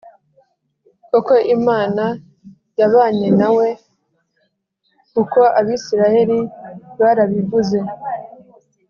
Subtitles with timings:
[1.09, 2.05] koko Imana
[2.79, 3.67] yabanye na we
[5.13, 6.39] kuko Abisirayeli
[6.99, 7.79] barabivuze